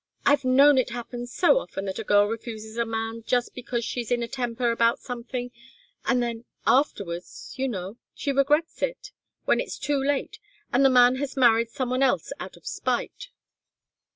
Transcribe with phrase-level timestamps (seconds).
[0.25, 4.09] "I've known it happen so often that a girl refuses a man just because she's
[4.09, 5.51] in a temper about something,
[6.05, 9.11] and then afterwards, you know she regrets it,
[9.45, 10.39] when it's too late,
[10.73, 13.27] and the man has married some one else out of spite."